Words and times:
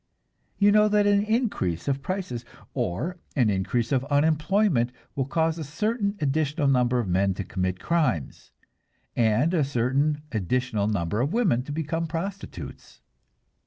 You 0.57 0.71
know 0.71 0.87
that 0.87 1.05
an 1.05 1.21
increase 1.23 1.87
of 1.87 2.01
prices 2.01 2.43
or 2.73 3.19
an 3.35 3.51
increase 3.51 3.91
of 3.91 4.03
unemployment 4.05 4.91
will 5.15 5.27
cause 5.27 5.59
a 5.59 5.63
certain 5.63 6.15
additional 6.19 6.67
number 6.67 6.97
of 6.97 7.07
men 7.07 7.35
to 7.35 7.43
commit 7.43 7.79
crimes, 7.79 8.51
and 9.15 9.53
a 9.53 9.63
certain 9.63 10.23
additional 10.31 10.87
number 10.87 11.21
of 11.21 11.33
women 11.33 11.61
to 11.65 11.71
become 11.71 12.07
prostitutes. 12.07 12.99